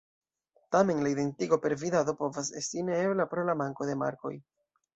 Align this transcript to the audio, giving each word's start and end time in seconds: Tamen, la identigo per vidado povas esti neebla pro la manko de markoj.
Tamen, 0.75 1.03
la 1.07 1.11
identigo 1.15 1.59
per 1.65 1.75
vidado 1.83 2.15
povas 2.23 2.51
esti 2.63 2.87
neebla 2.89 3.29
pro 3.35 3.45
la 3.51 3.59
manko 3.63 3.91
de 3.93 4.01
markoj. 4.05 4.35